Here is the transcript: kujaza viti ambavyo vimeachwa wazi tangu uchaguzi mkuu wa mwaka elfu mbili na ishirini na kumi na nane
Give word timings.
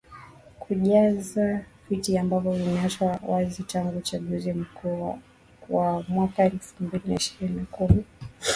kujaza 0.59 1.65
viti 1.89 2.17
ambavyo 2.17 2.51
vimeachwa 2.53 3.19
wazi 3.27 3.63
tangu 3.63 3.97
uchaguzi 3.97 4.53
mkuu 4.53 5.19
wa 5.69 6.03
mwaka 6.07 6.43
elfu 6.43 6.83
mbili 6.83 7.03
na 7.05 7.15
ishirini 7.15 7.55
na 7.59 7.65
kumi 7.65 7.89
na 7.95 7.95
nane 7.97 8.05